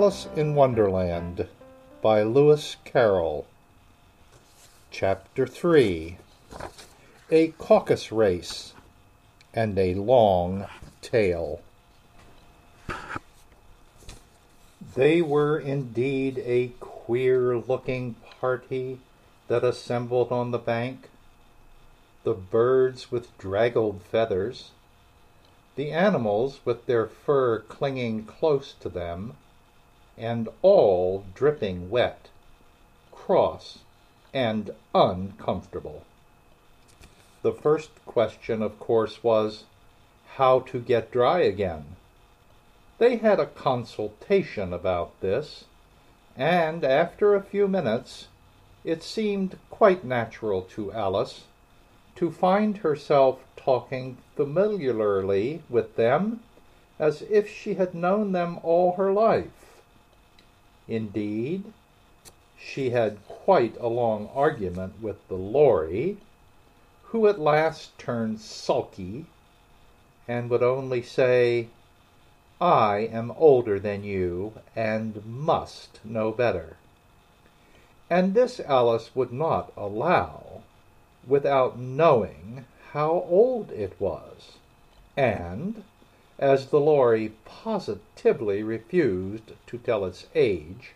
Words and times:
Alice 0.00 0.28
in 0.36 0.54
Wonderland 0.54 1.48
by 2.00 2.22
Lewis 2.22 2.76
Carroll. 2.84 3.48
Chapter 4.92 5.44
3 5.44 6.18
A 7.32 7.48
Caucus 7.58 8.12
Race 8.12 8.74
and 9.52 9.76
a 9.76 9.94
Long 9.94 10.66
Tale. 11.02 11.60
They 14.94 15.20
were 15.20 15.58
indeed 15.58 16.38
a 16.46 16.68
queer 16.78 17.58
looking 17.58 18.14
party 18.40 19.00
that 19.48 19.64
assembled 19.64 20.30
on 20.30 20.52
the 20.52 20.58
bank. 20.58 21.08
The 22.22 22.34
birds 22.34 23.10
with 23.10 23.36
draggled 23.36 24.02
feathers, 24.02 24.70
the 25.74 25.90
animals 25.90 26.60
with 26.64 26.86
their 26.86 27.08
fur 27.08 27.62
clinging 27.62 28.26
close 28.26 28.74
to 28.78 28.88
them, 28.88 29.34
and 30.18 30.48
all 30.62 31.24
dripping 31.34 31.90
wet, 31.90 32.28
cross, 33.12 33.78
and 34.34 34.70
uncomfortable. 34.94 36.04
The 37.42 37.52
first 37.52 37.90
question, 38.04 38.62
of 38.62 38.78
course, 38.80 39.22
was 39.22 39.64
how 40.34 40.60
to 40.60 40.80
get 40.80 41.12
dry 41.12 41.40
again. 41.40 41.96
They 42.98 43.16
had 43.16 43.38
a 43.38 43.46
consultation 43.46 44.72
about 44.72 45.20
this, 45.20 45.64
and 46.36 46.84
after 46.84 47.34
a 47.34 47.42
few 47.42 47.68
minutes 47.68 48.28
it 48.84 49.02
seemed 49.02 49.58
quite 49.70 50.04
natural 50.04 50.62
to 50.62 50.92
Alice 50.92 51.44
to 52.16 52.30
find 52.30 52.78
herself 52.78 53.38
talking 53.56 54.16
familiarly 54.34 55.62
with 55.68 55.96
them 55.96 56.40
as 56.98 57.22
if 57.22 57.48
she 57.48 57.74
had 57.74 57.94
known 57.94 58.32
them 58.32 58.58
all 58.62 58.92
her 58.96 59.12
life. 59.12 59.67
Indeed, 60.88 61.72
she 62.58 62.90
had 62.90 63.18
quite 63.28 63.76
a 63.78 63.88
long 63.88 64.30
argument 64.34 64.94
with 65.02 65.28
the 65.28 65.36
Lory, 65.36 66.16
who 67.04 67.26
at 67.26 67.38
last 67.38 67.98
turned 67.98 68.40
sulky 68.40 69.26
and 70.26 70.50
would 70.50 70.62
only 70.62 71.02
say, 71.02 71.68
I 72.60 73.08
am 73.12 73.30
older 73.32 73.78
than 73.78 74.02
you 74.02 74.54
and 74.74 75.24
must 75.24 76.04
know 76.04 76.32
better. 76.32 76.76
And 78.10 78.34
this 78.34 78.58
Alice 78.58 79.14
would 79.14 79.32
not 79.32 79.72
allow 79.76 80.62
without 81.26 81.78
knowing 81.78 82.64
how 82.92 83.10
old 83.28 83.70
it 83.70 83.92
was, 84.00 84.58
and, 85.16 85.84
as 86.38 86.66
the 86.66 86.80
Lory 86.80 87.32
positively 87.44 88.62
refused 88.62 89.52
to 89.66 89.78
tell 89.78 90.04
its 90.04 90.26
age, 90.34 90.94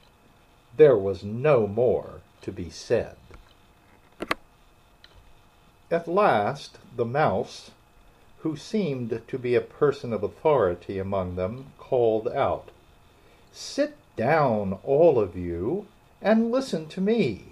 there 0.76 0.96
was 0.96 1.24
no 1.24 1.66
more 1.66 2.20
to 2.42 2.52
be 2.52 2.70
said. 2.70 3.16
At 5.90 6.08
last 6.08 6.78
the 6.96 7.04
Mouse, 7.04 7.70
who 8.38 8.56
seemed 8.56 9.22
to 9.28 9.38
be 9.38 9.54
a 9.54 9.60
person 9.60 10.12
of 10.12 10.22
authority 10.22 10.98
among 10.98 11.36
them, 11.36 11.72
called 11.78 12.28
out, 12.28 12.70
Sit 13.52 13.96
down, 14.16 14.78
all 14.84 15.18
of 15.18 15.36
you, 15.36 15.86
and 16.20 16.50
listen 16.50 16.88
to 16.88 17.00
me. 17.00 17.44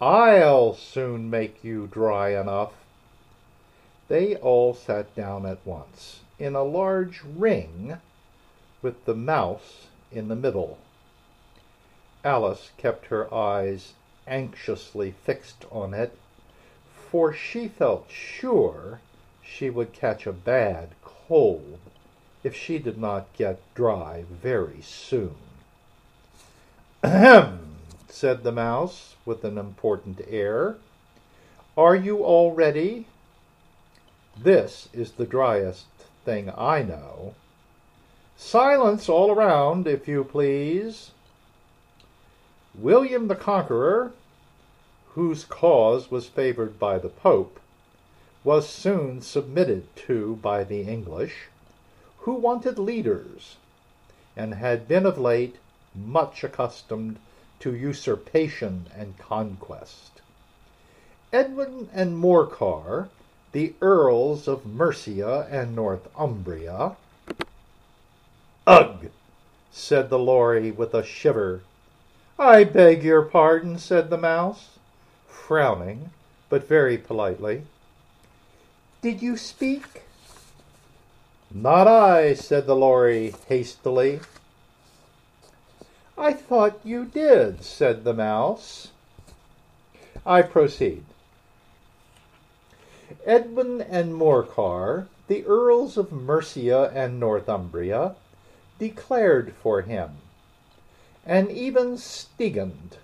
I'll 0.00 0.74
soon 0.74 1.28
make 1.28 1.62
you 1.62 1.86
dry 1.86 2.30
enough. 2.40 2.72
They 4.08 4.36
all 4.36 4.72
sat 4.74 5.14
down 5.14 5.44
at 5.44 5.58
once, 5.64 6.20
in 6.38 6.54
a 6.54 6.62
large 6.62 7.22
ring, 7.22 7.98
with 8.82 9.04
the 9.04 9.14
mouse 9.14 9.88
in 10.12 10.28
the 10.28 10.36
middle. 10.36 10.78
Alice 12.24 12.70
kept 12.76 13.06
her 13.06 13.32
eyes 13.32 13.94
anxiously 14.26 15.10
fixed 15.10 15.64
on 15.70 15.94
it, 15.94 16.16
for 17.10 17.32
she 17.32 17.68
felt 17.68 18.10
sure 18.10 19.00
she 19.42 19.70
would 19.70 19.92
catch 19.92 20.26
a 20.26 20.32
bad 20.32 20.90
cold 21.02 21.78
if 22.44 22.54
she 22.54 22.78
did 22.78 22.98
not 22.98 23.32
get 23.32 23.60
dry 23.74 24.24
very 24.30 24.80
soon. 24.82 25.36
Ahem! 27.02 27.76
said 28.08 28.42
the 28.42 28.52
mouse 28.52 29.16
with 29.24 29.44
an 29.44 29.58
important 29.58 30.20
air. 30.28 30.76
Are 31.76 31.94
you 31.94 32.24
all 32.24 32.52
ready? 32.52 33.06
This 34.36 34.88
is 34.92 35.12
the 35.12 35.26
driest 35.26 35.86
thing 36.28 36.52
I 36.58 36.82
know. 36.82 37.34
Silence 38.36 39.08
all 39.08 39.30
around, 39.30 39.86
if 39.86 40.06
you 40.06 40.24
please. 40.24 41.12
William 42.74 43.28
the 43.28 43.34
Conqueror, 43.34 44.12
whose 45.14 45.46
cause 45.46 46.10
was 46.10 46.26
favored 46.26 46.78
by 46.78 46.98
the 46.98 47.08
Pope, 47.08 47.58
was 48.44 48.68
soon 48.68 49.22
submitted 49.22 49.84
to 49.96 50.36
by 50.42 50.64
the 50.64 50.82
English, 50.82 51.48
who 52.18 52.34
wanted 52.34 52.78
leaders, 52.78 53.56
and 54.36 54.52
had 54.52 54.86
been 54.86 55.06
of 55.06 55.16
late 55.16 55.56
much 55.94 56.44
accustomed 56.44 57.18
to 57.58 57.74
usurpation 57.74 58.84
and 58.94 59.16
conquest. 59.16 60.20
Edwin 61.32 61.88
and 61.94 62.18
Morcar, 62.18 63.08
the 63.52 63.74
Earls 63.80 64.46
of 64.46 64.66
Mercia 64.66 65.46
and 65.50 65.74
Northumbria. 65.74 66.96
Ugh! 68.66 69.10
said 69.70 70.10
the 70.10 70.18
Lory 70.18 70.70
with 70.70 70.92
a 70.92 71.04
shiver. 71.04 71.62
I 72.38 72.64
beg 72.64 73.02
your 73.02 73.22
pardon, 73.22 73.78
said 73.78 74.10
the 74.10 74.18
Mouse, 74.18 74.78
frowning, 75.26 76.10
but 76.48 76.68
very 76.68 76.98
politely. 76.98 77.62
Did 79.00 79.22
you 79.22 79.36
speak? 79.36 80.02
Not 81.50 81.88
I, 81.88 82.34
said 82.34 82.66
the 82.66 82.76
Lory 82.76 83.34
hastily. 83.48 84.20
I 86.18 86.32
thought 86.32 86.80
you 86.84 87.04
did, 87.06 87.64
said 87.64 88.04
the 88.04 88.12
Mouse. 88.12 88.88
I 90.26 90.42
proceed. 90.42 91.04
Edwin 93.24 93.80
and 93.80 94.12
Morcar, 94.14 95.06
the 95.28 95.44
Earls 95.46 95.96
of 95.96 96.12
Mercia 96.12 96.90
and 96.94 97.18
Northumbria, 97.18 98.14
declared 98.78 99.54
for 99.54 99.82
him, 99.82 100.18
and 101.26 101.50
even 101.50 101.96
Stigand, 101.96 102.96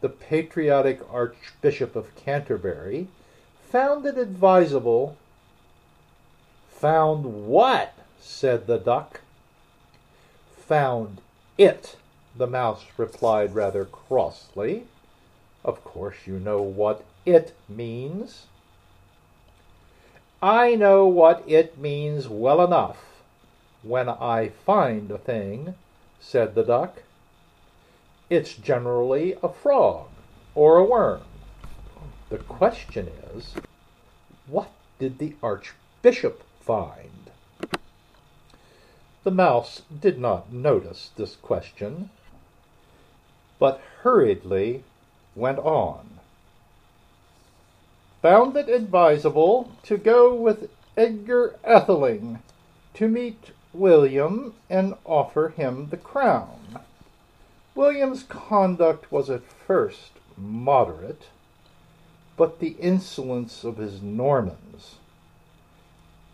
the 0.00 0.08
patriotic 0.08 1.00
Archbishop 1.10 1.96
of 1.96 2.14
Canterbury, 2.16 3.08
found 3.70 4.06
it 4.06 4.16
advisable. 4.16 5.16
Found 6.68 7.46
what? 7.46 7.94
said 8.20 8.66
the 8.66 8.78
duck. 8.78 9.20
Found 10.56 11.20
it 11.56 11.96
the 12.36 12.46
mouse 12.46 12.84
replied 12.96 13.54
rather 13.54 13.84
crossly. 13.84 14.84
Of 15.64 15.82
course 15.84 16.16
you 16.26 16.38
know 16.38 16.60
what 16.60 17.04
it 17.24 17.54
means. 17.68 18.46
I 20.46 20.76
know 20.76 21.08
what 21.08 21.42
it 21.48 21.76
means 21.76 22.28
well 22.28 22.64
enough 22.64 22.98
when 23.82 24.08
I 24.08 24.50
find 24.50 25.10
a 25.10 25.18
thing, 25.18 25.74
said 26.20 26.54
the 26.54 26.62
duck. 26.62 27.02
It's 28.30 28.54
generally 28.54 29.34
a 29.42 29.48
frog 29.48 30.06
or 30.54 30.76
a 30.76 30.84
worm. 30.84 31.22
The 32.28 32.38
question 32.38 33.10
is, 33.34 33.56
what 34.46 34.70
did 35.00 35.18
the 35.18 35.34
archbishop 35.42 36.44
find? 36.60 37.32
The 39.24 39.32
mouse 39.32 39.82
did 40.00 40.20
not 40.20 40.52
notice 40.52 41.10
this 41.16 41.34
question 41.34 42.10
but 43.58 43.80
hurriedly 44.02 44.84
went 45.34 45.58
on. 45.58 46.15
Found 48.26 48.56
it 48.56 48.68
advisable 48.68 49.70
to 49.84 49.96
go 49.96 50.34
with 50.34 50.68
Edgar 50.96 51.54
Atheling 51.64 52.40
to 52.94 53.06
meet 53.06 53.52
William 53.72 54.54
and 54.68 54.96
offer 55.04 55.50
him 55.50 55.90
the 55.90 55.96
crown. 55.96 56.80
William's 57.76 58.24
conduct 58.24 59.12
was 59.12 59.30
at 59.30 59.44
first 59.44 60.10
moderate, 60.36 61.28
but 62.36 62.58
the 62.58 62.74
insolence 62.80 63.62
of 63.62 63.76
his 63.76 64.02
Normans. 64.02 64.96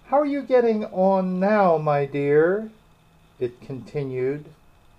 How 0.06 0.20
are 0.20 0.24
you 0.24 0.40
getting 0.40 0.86
on 0.86 1.38
now, 1.38 1.76
my 1.76 2.06
dear? 2.06 2.70
It 3.38 3.60
continued, 3.60 4.46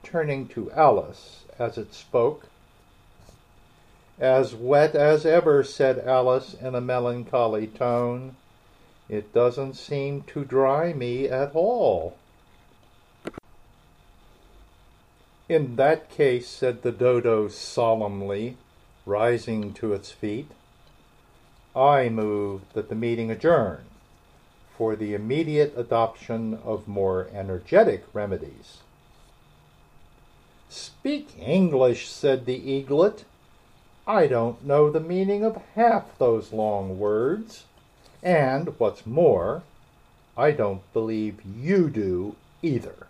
turning 0.04 0.48
to 0.50 0.72
Alice 0.74 1.46
as 1.58 1.80
it 1.80 1.96
spoke. 1.96 2.50
As 4.20 4.54
wet 4.54 4.96
as 4.96 5.26
ever, 5.26 5.64
said 5.64 6.00
Alice 6.00 6.54
in 6.54 6.76
a 6.76 6.82
melancholy 6.82 7.68
tone. 7.68 8.36
It 9.10 9.34
doesn't 9.34 9.74
seem 9.74 10.22
to 10.24 10.46
dry 10.46 10.94
me 10.94 11.28
at 11.28 11.56
all. 11.56 12.16
In 15.50 15.76
that 15.76 16.10
case, 16.10 16.48
said 16.48 16.82
the 16.82 16.92
dodo 16.92 17.48
solemnly, 17.48 18.58
rising 19.06 19.74
to 19.74 19.94
its 19.94 20.12
feet, 20.12 20.52
I 21.76 22.08
move 22.10 22.62
that 22.74 22.90
the 22.90 22.96
meeting 22.96 23.30
adjourn 23.30 23.86
for 24.78 24.96
the 24.96 25.14
immediate 25.14 25.74
adoption 25.78 26.60
of 26.64 26.88
more 26.88 27.28
energetic 27.34 28.04
remedies. 28.14 28.80
Speak 30.70 31.30
English, 31.40 32.08
said 32.08 32.46
the 32.46 32.58
eaglet. 32.58 33.26
I 34.06 34.28
don't 34.28 34.66
know 34.66 34.90
the 34.90 35.00
meaning 35.00 35.46
of 35.46 35.62
half 35.76 36.18
those 36.18 36.52
long 36.52 37.00
words. 37.00 37.64
And, 38.22 38.78
what's 38.78 39.06
more, 39.06 39.64
I 40.38 40.52
don't 40.52 40.82
believe 40.94 41.42
you 41.46 41.90
do 41.90 42.36
either. 42.62 43.08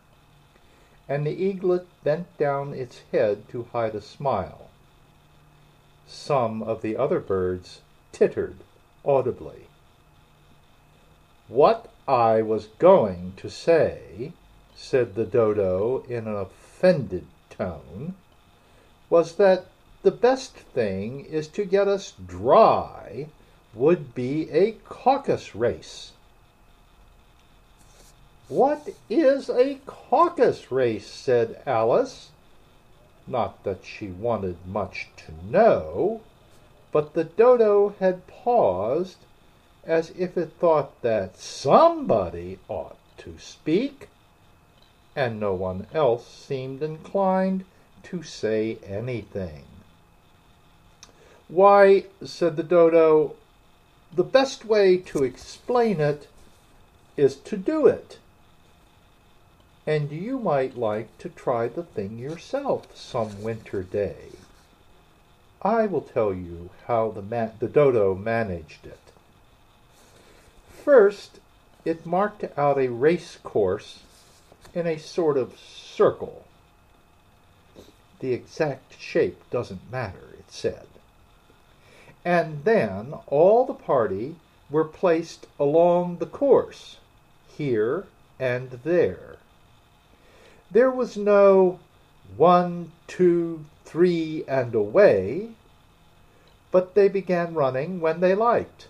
And 1.09 1.25
the 1.25 1.31
eaglet 1.31 1.87
bent 2.03 2.37
down 2.37 2.73
its 2.73 3.01
head 3.11 3.47
to 3.49 3.67
hide 3.71 3.95
a 3.95 4.01
smile. 4.01 4.69
Some 6.07 6.61
of 6.61 6.81
the 6.81 6.95
other 6.95 7.19
birds 7.19 7.81
tittered 8.11 8.57
audibly. 9.03 9.67
What 11.47 11.89
I 12.07 12.41
was 12.41 12.67
going 12.79 13.33
to 13.37 13.49
say, 13.49 14.33
said 14.75 15.15
the 15.15 15.25
dodo 15.25 16.03
in 16.07 16.27
an 16.27 16.35
offended 16.35 17.25
tone, 17.49 18.15
was 19.09 19.35
that 19.35 19.65
the 20.03 20.11
best 20.11 20.53
thing 20.53 21.25
is 21.25 21.47
to 21.47 21.63
get 21.63 21.87
us 21.87 22.11
dry 22.27 23.25
would 23.73 24.13
be 24.13 24.51
a 24.51 24.73
caucus 24.83 25.55
race. 25.55 26.11
What 28.49 28.89
is 29.09 29.49
a 29.49 29.79
caucus 29.85 30.73
race? 30.73 31.07
said 31.07 31.61
Alice. 31.65 32.31
Not 33.25 33.63
that 33.63 33.85
she 33.85 34.07
wanted 34.07 34.57
much 34.67 35.07
to 35.25 35.31
know, 35.49 36.19
but 36.91 37.13
the 37.13 37.23
dodo 37.23 37.95
had 37.99 38.27
paused 38.27 39.19
as 39.85 40.11
if 40.17 40.37
it 40.37 40.51
thought 40.59 41.01
that 41.01 41.37
somebody 41.37 42.59
ought 42.67 42.97
to 43.19 43.39
speak, 43.39 44.09
and 45.15 45.39
no 45.39 45.53
one 45.53 45.87
else 45.93 46.27
seemed 46.27 46.83
inclined 46.83 47.63
to 48.03 48.21
say 48.21 48.77
anything. 48.85 49.63
Why, 51.53 52.05
said 52.25 52.55
the 52.55 52.63
dodo, 52.63 53.35
the 54.11 54.23
best 54.23 54.65
way 54.65 54.97
to 54.97 55.23
explain 55.23 55.99
it 56.01 56.27
is 57.15 57.35
to 57.35 57.57
do 57.57 57.85
it. 57.85 58.17
And 59.85 60.11
you 60.11 60.39
might 60.39 60.75
like 60.75 61.15
to 61.19 61.29
try 61.29 61.67
the 61.67 61.83
thing 61.83 62.17
yourself 62.17 62.97
some 62.97 63.43
winter 63.43 63.83
day. 63.83 64.29
I 65.61 65.85
will 65.85 66.01
tell 66.01 66.33
you 66.33 66.71
how 66.87 67.11
the, 67.11 67.21
ma- 67.21 67.51
the 67.59 67.67
dodo 67.67 68.15
managed 68.15 68.87
it. 68.87 69.11
First, 70.83 71.39
it 71.85 72.03
marked 72.03 72.45
out 72.57 72.79
a 72.79 72.87
race 72.87 73.37
course 73.43 73.99
in 74.73 74.87
a 74.87 74.97
sort 74.97 75.37
of 75.37 75.59
circle. 75.59 76.45
The 78.21 78.33
exact 78.33 78.99
shape 78.99 79.39
doesn't 79.51 79.91
matter, 79.91 80.29
it 80.39 80.51
said. 80.51 80.87
And 82.25 82.63
then 82.63 83.13
all 83.27 83.65
the 83.65 83.73
party 83.73 84.35
were 84.69 84.85
placed 84.85 85.45
along 85.59 86.17
the 86.17 86.25
course, 86.25 86.97
here 87.47 88.07
and 88.39 88.71
there. 88.83 89.37
There 90.71 90.89
was 90.89 91.17
no 91.17 91.79
one, 92.37 92.91
two, 93.07 93.65
three, 93.83 94.43
and 94.47 94.73
away, 94.73 95.49
but 96.71 96.95
they 96.95 97.09
began 97.09 97.53
running 97.53 97.99
when 97.99 98.21
they 98.21 98.33
liked, 98.33 98.87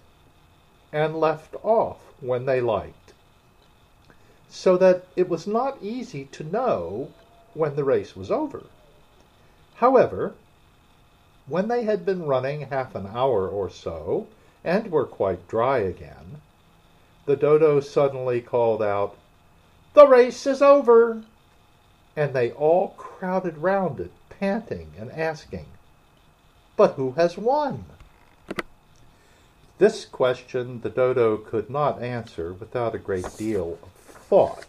and 0.91 1.19
left 1.19 1.55
off 1.63 1.97
when 2.21 2.45
they 2.45 2.61
liked, 2.61 3.13
so 4.47 4.77
that 4.77 5.05
it 5.15 5.27
was 5.27 5.47
not 5.47 5.81
easy 5.81 6.25
to 6.25 6.43
know 6.43 7.09
when 7.53 7.75
the 7.75 7.83
race 7.83 8.15
was 8.15 8.31
over. 8.31 8.63
However, 9.75 10.35
when 11.47 11.67
they 11.67 11.83
had 11.83 12.05
been 12.05 12.25
running 12.25 12.61
half 12.61 12.95
an 12.95 13.07
hour 13.07 13.47
or 13.47 13.69
so, 13.69 14.27
and 14.63 14.91
were 14.91 15.05
quite 15.05 15.47
dry 15.47 15.79
again, 15.79 16.41
the 17.25 17.35
dodo 17.35 17.79
suddenly 17.79 18.41
called 18.41 18.81
out, 18.81 19.15
The 19.93 20.07
race 20.07 20.47
is 20.47 20.61
over! 20.61 21.23
And 22.15 22.33
they 22.33 22.51
all 22.51 22.89
crowded 22.89 23.57
round 23.57 23.99
it, 23.99 24.11
panting 24.29 24.93
and 24.97 25.11
asking, 25.11 25.65
But 26.75 26.93
who 26.93 27.11
has 27.13 27.37
won? 27.37 27.85
This 29.79 30.05
question 30.05 30.81
the 30.81 30.89
dodo 30.89 31.37
could 31.37 31.69
not 31.69 32.01
answer 32.01 32.53
without 32.53 32.95
a 32.95 32.99
great 32.99 33.35
deal 33.37 33.79
of 33.83 33.89
thought, 33.89 34.67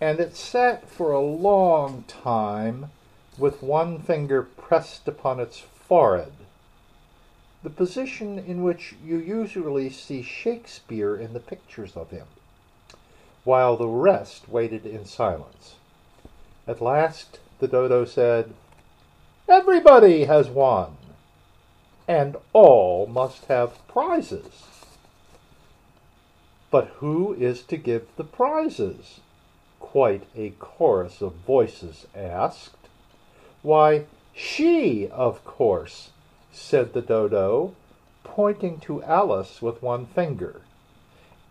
and 0.00 0.20
it 0.20 0.36
sat 0.36 0.88
for 0.88 1.12
a 1.12 1.20
long 1.20 2.04
time 2.06 2.90
with 3.38 3.62
one 3.62 3.98
finger 3.98 4.42
pressed 4.42 5.08
upon 5.08 5.40
its 5.40 5.58
forehead, 5.58 6.32
the 7.62 7.70
position 7.70 8.38
in 8.38 8.62
which 8.62 8.94
you 9.04 9.16
usually 9.18 9.88
see 9.88 10.22
Shakespeare 10.22 11.16
in 11.16 11.32
the 11.32 11.40
pictures 11.40 11.96
of 11.96 12.10
him, 12.10 12.26
while 13.44 13.76
the 13.76 13.88
rest 13.88 14.48
waited 14.48 14.84
in 14.84 15.04
silence. 15.04 15.76
At 16.66 16.80
last 16.80 17.38
the 17.58 17.68
dodo 17.68 18.04
said, 18.04 18.52
Everybody 19.48 20.24
has 20.24 20.48
won, 20.48 20.96
and 22.08 22.36
all 22.52 23.06
must 23.06 23.46
have 23.46 23.86
prizes. 23.88 24.66
But 26.70 26.88
who 26.98 27.34
is 27.34 27.62
to 27.64 27.76
give 27.76 28.06
the 28.16 28.24
prizes? 28.24 29.20
Quite 29.78 30.24
a 30.34 30.50
chorus 30.58 31.20
of 31.20 31.34
voices 31.34 32.06
asked. 32.14 32.81
Why, 33.62 34.06
she, 34.34 35.08
of 35.08 35.44
course, 35.44 36.10
said 36.50 36.92
the 36.92 37.02
dodo, 37.02 37.74
pointing 38.24 38.80
to 38.80 39.02
Alice 39.04 39.62
with 39.62 39.82
one 39.82 40.06
finger. 40.06 40.62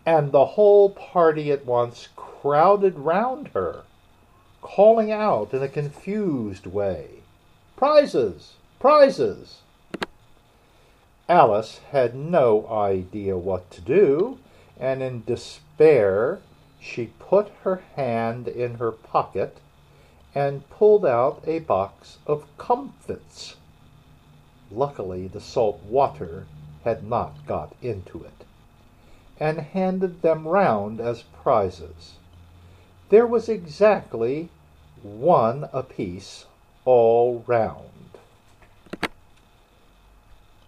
And 0.04 0.30
the 0.30 0.44
whole 0.46 0.90
party 0.90 1.50
at 1.50 1.64
once 1.64 2.08
crowded 2.16 2.98
round 2.98 3.48
her, 3.48 3.84
calling 4.60 5.10
out 5.10 5.54
in 5.54 5.62
a 5.62 5.68
confused 5.68 6.66
way, 6.66 7.22
Prizes! 7.76 8.54
Prizes! 8.78 9.60
Alice 11.28 11.80
had 11.92 12.14
no 12.14 12.66
idea 12.68 13.38
what 13.38 13.70
to 13.70 13.80
do, 13.80 14.38
and 14.78 15.02
in 15.02 15.24
despair 15.24 16.40
she 16.80 17.06
put 17.18 17.48
her 17.62 17.82
hand 17.96 18.48
in 18.48 18.74
her 18.74 18.92
pocket 18.92 19.58
and 20.34 20.68
pulled 20.70 21.04
out 21.04 21.42
a 21.46 21.58
box 21.58 22.18
of 22.26 22.46
comfits. 22.58 23.56
Luckily, 24.70 25.28
the 25.28 25.40
salt 25.40 25.82
water 25.82 26.46
had 26.84 27.04
not 27.04 27.46
got 27.46 27.74
into 27.82 28.24
it, 28.24 28.46
and 29.38 29.58
handed 29.58 30.22
them 30.22 30.48
round 30.48 31.00
as 31.00 31.22
prizes. 31.42 32.14
There 33.10 33.26
was 33.26 33.48
exactly 33.48 34.48
one 35.02 35.68
apiece 35.72 36.46
all 36.84 37.44
round. 37.46 37.88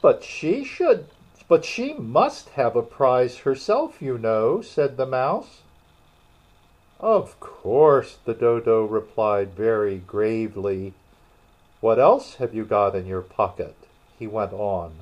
But 0.03 0.23
she 0.23 0.65
should, 0.65 1.07
but 1.49 1.65
she 1.65 1.95
must 1.95 2.51
have 2.51 2.77
a 2.77 2.83
prize 2.83 3.39
herself, 3.39 4.03
you 4.03 4.19
know, 4.19 4.61
said 4.61 4.97
the 4.97 5.07
mouse. 5.07 5.63
Of 7.05 7.39
course, 7.39 8.17
the 8.25 8.33
dodo 8.33 8.83
replied 8.87 9.51
very 9.51 9.99
gravely. 9.99 10.95
What 11.83 11.99
else 11.99 12.37
have 12.37 12.55
you 12.55 12.65
got 12.65 12.95
in 12.95 13.05
your 13.05 13.21
pocket? 13.21 13.77
he 14.19 14.27
went 14.27 14.55
on, 14.55 15.01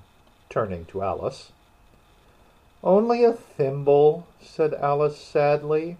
turning 0.50 0.84
to 0.86 1.02
Alice. 1.04 1.52
Only 2.82 3.22
a 3.22 3.32
thimble, 3.32 4.26
said 4.40 4.74
Alice 4.74 5.16
sadly. 5.16 5.96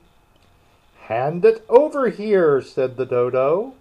Hand 1.03 1.45
it 1.45 1.65
over 1.69 2.09
here, 2.09 2.61
said 2.61 2.97
the 2.97 3.07
dodo. 3.07 3.75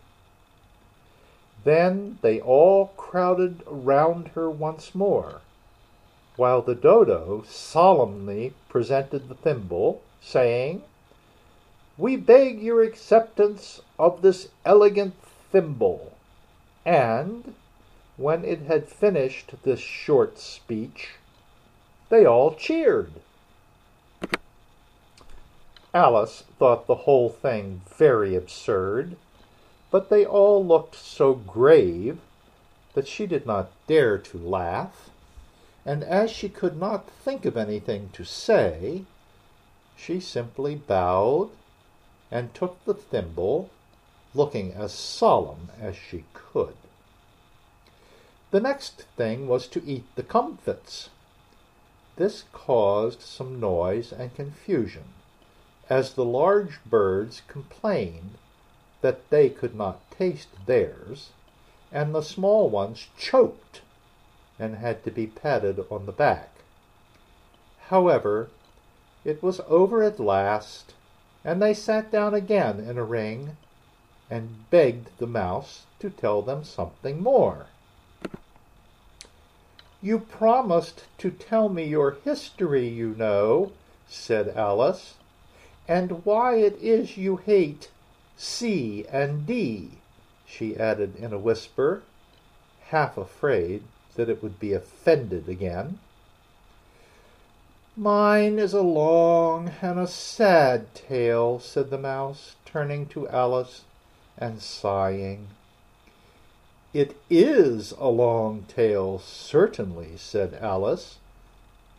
Then 1.63 2.19
they 2.21 2.39
all 2.39 2.93
crowded 2.97 3.63
round 3.65 4.27
her 4.35 4.47
once 4.47 4.93
more, 4.93 5.41
while 6.35 6.61
the 6.61 6.75
dodo 6.75 7.43
solemnly 7.47 8.53
presented 8.69 9.27
the 9.27 9.33
thimble, 9.33 10.03
saying, 10.21 10.83
we 12.01 12.15
beg 12.15 12.59
your 12.59 12.81
acceptance 12.81 13.79
of 13.99 14.23
this 14.23 14.49
elegant 14.65 15.13
thimble. 15.51 16.13
And 16.83 17.53
when 18.17 18.43
it 18.43 18.61
had 18.61 18.87
finished 18.87 19.51
this 19.61 19.79
short 19.79 20.39
speech, 20.39 21.09
they 22.09 22.25
all 22.25 22.55
cheered. 22.55 23.11
Alice 25.93 26.43
thought 26.57 26.87
the 26.87 27.05
whole 27.05 27.29
thing 27.29 27.81
very 27.95 28.35
absurd, 28.35 29.15
but 29.91 30.09
they 30.09 30.25
all 30.25 30.65
looked 30.65 30.95
so 30.95 31.35
grave 31.35 32.17
that 32.95 33.07
she 33.07 33.27
did 33.27 33.45
not 33.45 33.69
dare 33.85 34.17
to 34.17 34.39
laugh, 34.39 35.11
and 35.85 36.03
as 36.03 36.31
she 36.31 36.49
could 36.49 36.79
not 36.79 37.11
think 37.23 37.45
of 37.45 37.55
anything 37.55 38.09
to 38.13 38.23
say, 38.23 39.03
she 39.95 40.19
simply 40.19 40.73
bowed 40.73 41.51
and 42.31 42.53
took 42.53 42.83
the 42.85 42.93
thimble, 42.93 43.69
looking 44.33 44.73
as 44.73 44.93
solemn 44.93 45.69
as 45.79 45.95
she 45.95 46.23
could. 46.33 46.75
The 48.51 48.61
next 48.61 49.03
thing 49.17 49.47
was 49.47 49.67
to 49.67 49.83
eat 49.85 50.05
the 50.15 50.23
comfits. 50.23 51.09
This 52.15 52.45
caused 52.53 53.21
some 53.21 53.59
noise 53.59 54.11
and 54.11 54.33
confusion, 54.33 55.13
as 55.89 56.13
the 56.13 56.25
large 56.25 56.83
birds 56.85 57.41
complained 57.47 58.37
that 59.01 59.29
they 59.29 59.49
could 59.49 59.75
not 59.75 59.99
taste 60.11 60.49
theirs, 60.65 61.31
and 61.91 62.13
the 62.13 62.21
small 62.21 62.69
ones 62.69 63.07
choked 63.17 63.81
and 64.59 64.75
had 64.75 65.03
to 65.03 65.11
be 65.11 65.27
patted 65.27 65.83
on 65.89 66.05
the 66.05 66.11
back. 66.11 66.49
However, 67.87 68.49
it 69.25 69.41
was 69.41 69.59
over 69.67 70.03
at 70.03 70.19
last, 70.19 70.93
and 71.43 71.61
they 71.61 71.73
sat 71.73 72.11
down 72.11 72.33
again 72.33 72.79
in 72.79 72.97
a 72.97 73.03
ring 73.03 73.57
and 74.29 74.69
begged 74.69 75.09
the 75.17 75.27
mouse 75.27 75.85
to 75.99 76.09
tell 76.09 76.41
them 76.41 76.63
something 76.63 77.21
more. 77.21 77.67
You 80.01 80.19
promised 80.19 81.03
to 81.19 81.29
tell 81.29 81.69
me 81.69 81.85
your 81.85 82.17
history, 82.23 82.87
you 82.87 83.15
know, 83.17 83.71
said 84.07 84.49
Alice, 84.55 85.15
and 85.87 86.25
why 86.25 86.55
it 86.55 86.77
is 86.81 87.17
you 87.17 87.37
hate 87.37 87.89
C 88.37 89.05
and 89.11 89.45
D, 89.45 89.91
she 90.45 90.75
added 90.77 91.15
in 91.15 91.33
a 91.33 91.37
whisper, 91.37 92.03
half 92.87 93.17
afraid 93.17 93.83
that 94.15 94.29
it 94.29 94.41
would 94.41 94.59
be 94.59 94.73
offended 94.73 95.47
again. 95.47 95.99
Mine 97.97 98.57
is 98.57 98.73
a 98.73 98.81
long 98.81 99.73
and 99.81 99.99
a 99.99 100.07
sad 100.07 100.95
tale, 100.95 101.59
said 101.59 101.89
the 101.89 101.97
mouse, 101.97 102.55
turning 102.63 103.05
to 103.07 103.27
Alice 103.27 103.83
and 104.37 104.61
sighing. 104.61 105.49
It 106.93 107.17
is 107.29 107.91
a 107.91 108.07
long 108.07 108.63
tale, 108.63 109.19
certainly, 109.19 110.15
said 110.15 110.57
Alice, 110.61 111.17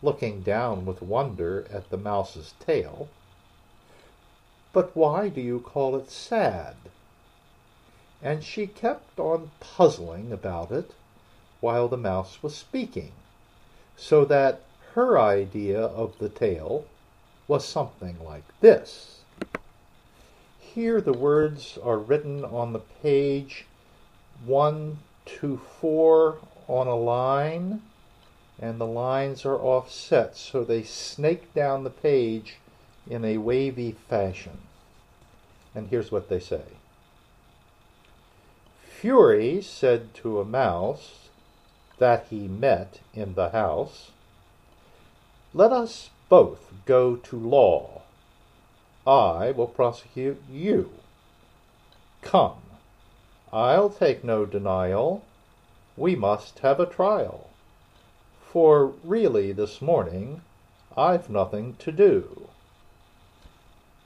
looking 0.01 0.41
down 0.41 0.83
with 0.83 1.03
wonder 1.03 1.67
at 1.71 1.91
the 1.91 1.97
mouse's 1.97 2.55
tail. 2.59 3.07
But 4.71 4.95
why 4.95 5.29
do 5.29 5.41
you 5.41 5.59
call 5.59 5.95
it 5.95 6.09
sad? 6.09 6.75
And 8.19 8.43
she 8.43 8.65
kept 8.65 9.19
on 9.19 9.51
puzzling 9.59 10.31
about 10.31 10.71
it 10.71 10.95
while 11.59 11.87
the 11.87 11.97
mouse 11.97 12.41
was 12.41 12.55
speaking, 12.55 13.11
so 13.95 14.25
that 14.25 14.61
her 14.93 15.19
idea 15.19 15.79
of 15.79 16.17
the 16.19 16.29
tale 16.29 16.85
was 17.47 17.65
something 17.65 18.17
like 18.23 18.43
this. 18.61 19.21
Here 20.59 21.01
the 21.01 21.13
words 21.13 21.77
are 21.83 21.97
written 21.97 22.45
on 22.45 22.73
the 22.73 22.79
page 22.79 23.65
one 24.45 24.99
to 25.25 25.57
four 25.57 26.37
on 26.67 26.87
a 26.87 26.95
line, 26.95 27.81
and 28.59 28.79
the 28.79 28.85
lines 28.85 29.45
are 29.45 29.57
offset 29.57 30.35
so 30.35 30.63
they 30.63 30.83
snake 30.83 31.53
down 31.53 31.83
the 31.83 31.89
page 31.89 32.57
in 33.09 33.25
a 33.25 33.37
wavy 33.37 33.91
fashion. 34.09 34.59
And 35.75 35.87
here's 35.89 36.11
what 36.11 36.29
they 36.29 36.39
say 36.39 36.63
Fury 38.85 39.61
said 39.61 40.13
to 40.15 40.39
a 40.39 40.45
mouse 40.45 41.29
that 41.97 42.27
he 42.29 42.47
met 42.47 42.99
in 43.13 43.33
the 43.33 43.49
house, 43.49 44.11
Let 45.55 45.71
us 45.71 46.09
both 46.29 46.71
go 46.87 47.15
to 47.15 47.37
law. 47.37 48.01
I 49.05 49.51
will 49.51 49.67
prosecute 49.67 50.41
you. 50.49 50.89
Come, 52.23 52.63
I'll 53.51 53.91
take 53.91 54.23
no 54.23 54.47
denial. 54.47 55.23
We 55.95 56.15
must 56.15 56.59
have 56.59 56.79
a 56.79 56.87
trial. 56.87 57.51
For 58.41 58.93
really 59.03 59.51
this 59.51 59.79
morning 59.79 60.41
I've 60.97 61.29
nothing 61.29 61.75
to 61.79 61.91
do. 61.91 62.49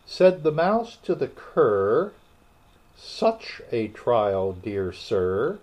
Said 0.06 0.44
the 0.44 0.52
mouse 0.52 0.98
to 1.04 1.16
the 1.16 1.30
cur, 1.30 2.12
Such 2.98 3.62
a 3.72 3.88
trial, 3.88 4.52
dear 4.52 4.92
sir, 4.92 5.60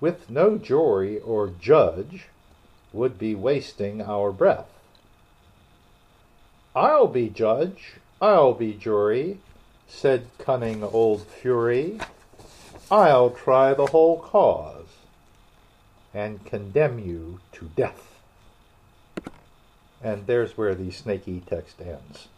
with 0.00 0.28
no 0.28 0.58
jury 0.58 1.18
or 1.18 1.48
judge, 1.48 2.28
would 2.92 3.18
be 3.18 3.34
wasting 3.34 4.02
our 4.02 4.30
breath. 4.32 4.68
I'll 6.74 7.06
be 7.06 7.28
judge, 7.28 7.94
I'll 8.20 8.54
be 8.54 8.72
jury, 8.72 9.38
said 9.86 10.26
cunning 10.38 10.82
old 10.82 11.26
Fury. 11.26 11.98
I'll 12.90 13.30
try 13.30 13.74
the 13.74 13.86
whole 13.86 14.18
cause 14.18 14.86
and 16.14 16.44
condemn 16.46 16.98
you 16.98 17.40
to 17.52 17.70
death. 17.76 18.20
And 20.02 20.26
there's 20.26 20.56
where 20.56 20.74
the 20.74 20.90
snaky 20.90 21.42
text 21.46 21.80
ends. 21.80 22.28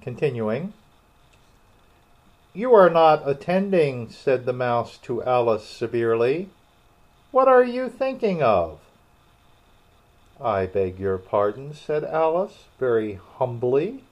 Continuing, 0.00 0.72
You 2.54 2.72
are 2.74 2.90
not 2.90 3.28
attending, 3.28 4.08
said 4.10 4.46
the 4.46 4.52
mouse 4.52 4.98
to 4.98 5.22
Alice 5.24 5.66
severely. 5.66 6.48
What 7.32 7.48
are 7.48 7.64
you 7.64 7.88
thinking 7.88 8.42
of? 8.42 8.78
I 10.40 10.66
beg 10.66 10.98
your 10.98 11.18
pardon, 11.18 11.74
said 11.74 12.04
Alice, 12.04 12.64
very 12.78 13.14
humbly. 13.38 14.04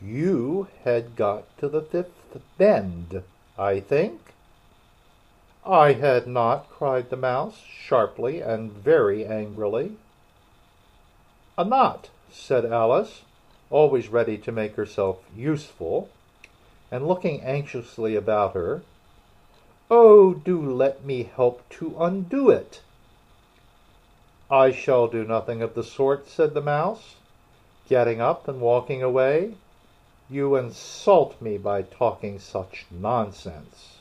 You 0.00 0.68
had 0.84 1.16
got 1.16 1.44
to 1.58 1.68
the 1.68 1.82
fifth 1.82 2.40
bend, 2.56 3.22
I 3.58 3.80
think. 3.80 4.20
I 5.66 5.92
had 5.92 6.26
not, 6.26 6.70
cried 6.70 7.10
the 7.10 7.16
mouse, 7.16 7.58
sharply 7.58 8.40
and 8.40 8.72
very 8.72 9.26
angrily. 9.26 9.96
A 11.58 11.64
knot, 11.64 12.08
said 12.30 12.64
Alice 12.64 13.22
always 13.70 14.08
ready 14.08 14.36
to 14.36 14.52
make 14.52 14.74
herself 14.74 15.18
useful, 15.34 16.08
and 16.90 17.06
looking 17.06 17.40
anxiously 17.42 18.16
about 18.16 18.52
her. 18.54 18.82
Oh, 19.90 20.34
do 20.34 20.60
let 20.60 21.04
me 21.04 21.30
help 21.34 21.68
to 21.70 21.94
undo 21.98 22.50
it. 22.50 22.80
I 24.50 24.72
shall 24.72 25.06
do 25.06 25.24
nothing 25.24 25.62
of 25.62 25.74
the 25.74 25.84
sort, 25.84 26.28
said 26.28 26.54
the 26.54 26.60
mouse, 26.60 27.14
getting 27.88 28.20
up 28.20 28.48
and 28.48 28.60
walking 28.60 29.00
away. 29.00 29.54
You 30.28 30.56
insult 30.56 31.40
me 31.40 31.56
by 31.56 31.82
talking 31.82 32.40
such 32.40 32.86
nonsense. 32.90 33.98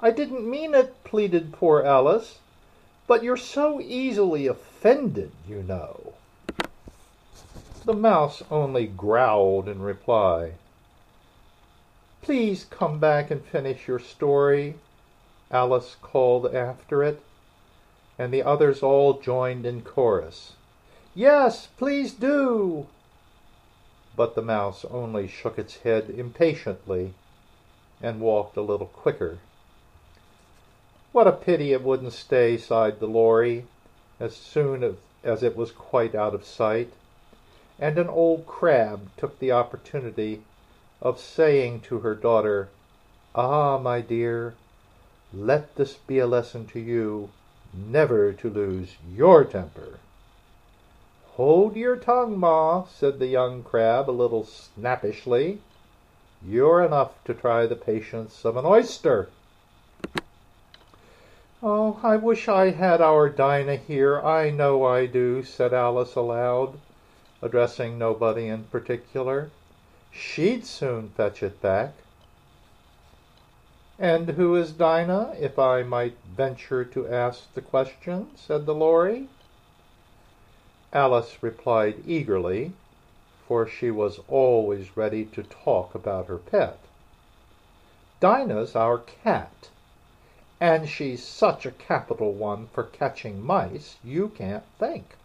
I 0.00 0.10
didn't 0.10 0.48
mean 0.48 0.74
it, 0.74 1.04
pleaded 1.04 1.52
poor 1.52 1.82
Alice, 1.82 2.38
but 3.06 3.22
you're 3.22 3.36
so 3.36 3.80
easily 3.80 4.46
offended, 4.46 5.32
you 5.46 5.62
know. 5.62 6.14
The 7.84 7.94
mouse 7.94 8.42
only 8.50 8.86
growled 8.86 9.68
in 9.68 9.82
reply. 9.82 10.52
Please 12.22 12.64
come 12.70 12.98
back 12.98 13.30
and 13.30 13.44
finish 13.44 13.86
your 13.86 13.98
story, 13.98 14.76
Alice 15.50 15.96
called 16.00 16.54
after 16.54 17.02
it, 17.02 17.20
and 18.18 18.32
the 18.32 18.42
others 18.42 18.82
all 18.82 19.20
joined 19.20 19.66
in 19.66 19.82
chorus. 19.82 20.52
Yes, 21.14 21.68
please 21.78 22.12
do. 22.12 22.86
But 24.16 24.34
the 24.34 24.42
mouse 24.42 24.84
only 24.90 25.26
shook 25.26 25.58
its 25.58 25.78
head 25.78 26.10
impatiently 26.10 27.14
and 28.02 28.20
walked 28.20 28.56
a 28.56 28.62
little 28.62 28.86
quicker. 28.86 29.38
What 31.12 31.26
a 31.26 31.32
pity 31.32 31.72
it 31.72 31.82
wouldn't 31.82 32.12
stay, 32.12 32.56
sighed 32.56 33.00
the 33.00 33.06
Lory, 33.06 33.66
as 34.18 34.36
soon 34.36 34.96
as 35.24 35.42
it 35.42 35.56
was 35.56 35.72
quite 35.72 36.14
out 36.14 36.34
of 36.34 36.44
sight 36.44 36.92
and 37.82 37.98
an 37.98 38.08
old 38.08 38.46
crab 38.46 39.08
took 39.16 39.38
the 39.40 39.50
opportunity 39.50 40.40
of 41.00 41.18
saying 41.18 41.80
to 41.80 41.98
her 41.98 42.14
daughter, 42.14 42.68
Ah, 43.34 43.76
my 43.76 44.00
dear, 44.00 44.54
let 45.34 45.74
this 45.74 45.94
be 45.94 46.20
a 46.20 46.26
lesson 46.28 46.64
to 46.66 46.78
you 46.78 47.30
never 47.72 48.32
to 48.32 48.50
lose 48.50 48.96
your 49.08 49.44
temper. 49.44 49.98
Hold 51.36 51.76
your 51.76 51.96
tongue, 51.96 52.38
Ma, 52.38 52.84
said 52.84 53.18
the 53.18 53.26
young 53.26 53.62
crab 53.62 54.08
a 54.08 54.12
little 54.12 54.44
snappishly. 54.44 55.60
You're 56.46 56.82
enough 56.82 57.22
to 57.24 57.34
try 57.34 57.66
the 57.66 57.76
patience 57.76 58.44
of 58.44 58.56
an 58.56 58.66
oyster. 58.66 59.30
Oh, 61.62 62.00
I 62.02 62.16
wish 62.16 62.48
I 62.48 62.70
had 62.70 63.00
our 63.00 63.28
Dinah 63.28 63.76
here, 63.76 64.20
I 64.20 64.50
know 64.50 64.84
I 64.84 65.06
do, 65.06 65.42
said 65.42 65.72
Alice 65.72 66.16
aloud 66.16 66.78
addressing 67.42 67.98
nobody 67.98 68.46
in 68.46 68.62
particular. 68.64 69.50
She'd 70.12 70.64
soon 70.64 71.08
fetch 71.10 71.42
it 71.42 71.60
back. 71.60 71.94
And 73.98 74.30
who 74.30 74.56
is 74.56 74.72
Dinah, 74.72 75.36
if 75.38 75.58
I 75.58 75.82
might 75.82 76.16
venture 76.24 76.82
to 76.82 77.06
ask 77.06 77.52
the 77.52 77.60
question? 77.60 78.30
said 78.34 78.64
the 78.64 78.74
Lory. 78.74 79.28
Alice 80.94 81.42
replied 81.42 82.02
eagerly, 82.06 82.72
for 83.46 83.66
she 83.66 83.90
was 83.90 84.20
always 84.28 84.96
ready 84.96 85.26
to 85.26 85.42
talk 85.42 85.94
about 85.94 86.28
her 86.28 86.38
pet. 86.38 86.78
Dinah's 88.18 88.74
our 88.74 88.96
cat, 88.96 89.68
and 90.58 90.88
she's 90.88 91.22
such 91.22 91.66
a 91.66 91.70
capital 91.72 92.32
one 92.32 92.68
for 92.68 92.84
catching 92.84 93.42
mice 93.42 93.98
you 94.02 94.30
can't 94.30 94.64
think. 94.78 95.16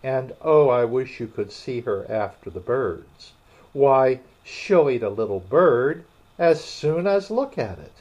And 0.00 0.36
oh, 0.42 0.68
I 0.68 0.84
wish 0.84 1.18
you 1.18 1.26
could 1.26 1.50
see 1.50 1.80
her 1.80 2.08
after 2.08 2.50
the 2.50 2.60
birds. 2.60 3.32
Why, 3.72 4.20
she'll 4.44 4.88
eat 4.88 5.02
a 5.02 5.10
little 5.10 5.40
bird 5.40 6.04
as 6.40 6.64
soon 6.64 7.06
as 7.06 7.30
look 7.30 7.58
at 7.58 7.78
it. 7.78 7.92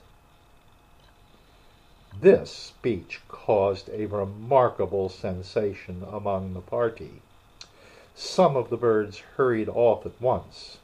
This 2.21 2.49
speech 2.49 3.19
caused 3.27 3.89
a 3.89 4.05
remarkable 4.05 5.09
sensation 5.09 6.05
among 6.09 6.53
the 6.53 6.61
party. 6.61 7.21
Some 8.15 8.55
of 8.55 8.69
the 8.69 8.77
birds 8.77 9.19
hurried 9.35 9.67
off 9.67 10.05
at 10.05 10.21
once. 10.21 10.77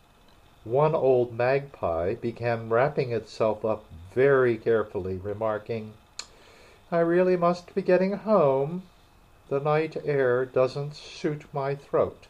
One 0.66 0.94
old 0.94 1.34
magpie 1.34 2.16
began 2.16 2.68
wrapping 2.70 3.14
itself 3.14 3.64
up 3.64 3.86
very 4.14 4.58
carefully, 4.58 5.16
remarking, 5.16 5.94
I 6.92 7.00
really 7.00 7.38
must 7.38 7.74
be 7.74 7.82
getting 7.82 8.18
home. 8.18 8.84
The 9.48 9.62
night 9.62 9.96
air 10.04 10.46
doesn't 10.46 10.96
suit 10.96 11.46
my 11.54 11.76
throat. 11.76 12.28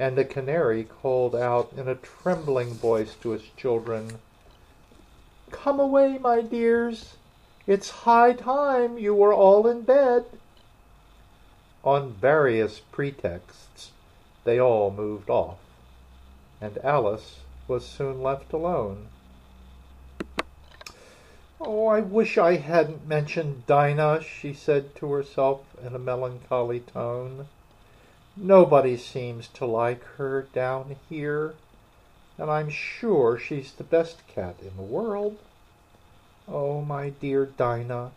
And 0.00 0.16
the 0.16 0.24
canary 0.24 0.84
called 0.84 1.36
out 1.36 1.74
in 1.76 1.86
a 1.86 1.94
trembling 1.94 2.70
voice 2.70 3.14
to 3.20 3.34
its 3.34 3.44
children, 3.54 4.18
Come 5.50 5.78
away, 5.78 6.16
my 6.16 6.40
dears. 6.40 7.16
It's 7.66 7.90
high 7.90 8.32
time 8.32 8.96
you 8.96 9.14
were 9.14 9.34
all 9.34 9.66
in 9.66 9.82
bed. 9.82 10.24
On 11.84 12.12
various 12.12 12.80
pretexts 12.80 13.90
they 14.44 14.58
all 14.58 14.90
moved 14.90 15.28
off, 15.28 15.58
and 16.62 16.78
Alice 16.78 17.40
was 17.68 17.84
soon 17.84 18.22
left 18.22 18.54
alone. 18.54 19.08
Oh, 21.60 21.88
I 21.88 22.00
wish 22.00 22.38
I 22.38 22.56
hadn't 22.56 23.06
mentioned 23.06 23.66
Dinah, 23.66 24.22
she 24.22 24.54
said 24.54 24.94
to 24.94 25.12
herself 25.12 25.60
in 25.84 25.94
a 25.94 25.98
melancholy 25.98 26.80
tone. 26.80 27.48
Nobody 28.36 28.96
seems 28.96 29.48
to 29.48 29.66
like 29.66 30.02
her 30.16 30.42
down 30.52 30.96
here, 31.08 31.54
and 32.38 32.50
I'm 32.50 32.70
sure 32.70 33.38
she's 33.38 33.72
the 33.72 33.84
best 33.84 34.26
cat 34.28 34.56
in 34.62 34.76
the 34.76 34.82
world. 34.82 35.36
Oh, 36.48 36.80
my 36.80 37.10
dear 37.10 37.46
Dinah, 37.46 38.12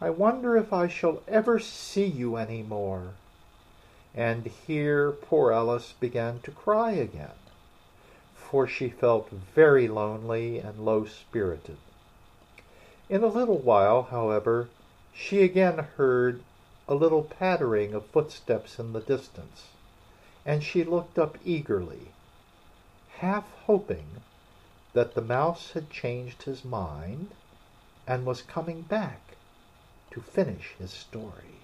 I 0.00 0.10
wonder 0.10 0.56
if 0.56 0.72
I 0.72 0.88
shall 0.88 1.22
ever 1.26 1.58
see 1.58 2.06
you 2.06 2.36
any 2.36 2.62
more. 2.62 3.14
And 4.14 4.46
here 4.46 5.10
poor 5.10 5.52
Alice 5.52 5.94
began 5.98 6.40
to 6.40 6.50
cry 6.50 6.92
again, 6.92 7.38
for 8.34 8.66
she 8.66 8.88
felt 8.88 9.30
very 9.30 9.88
lonely 9.88 10.58
and 10.58 10.84
low 10.84 11.06
spirited. 11.06 11.76
In 13.08 13.22
a 13.22 13.26
little 13.28 13.58
while, 13.58 14.02
however, 14.02 14.68
she 15.12 15.42
again 15.42 15.78
heard 15.96 16.42
a 16.90 16.94
little 16.94 17.22
pattering 17.22 17.94
of 17.94 18.04
footsteps 18.06 18.80
in 18.80 18.92
the 18.92 19.00
distance, 19.00 19.68
and 20.44 20.64
she 20.64 20.82
looked 20.82 21.20
up 21.20 21.38
eagerly, 21.44 22.08
half 23.18 23.44
hoping 23.66 24.06
that 24.92 25.14
the 25.14 25.22
mouse 25.22 25.70
had 25.70 25.88
changed 25.88 26.42
his 26.42 26.64
mind 26.64 27.30
and 28.08 28.26
was 28.26 28.42
coming 28.42 28.82
back 28.82 29.20
to 30.10 30.20
finish 30.20 30.74
his 30.80 30.90
story. 30.90 31.60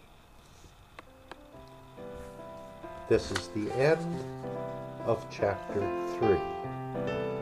This 3.08 3.32
is 3.32 3.48
the 3.48 3.72
end 3.72 4.24
of 5.06 5.26
chapter 5.30 5.80
3. 6.20 7.35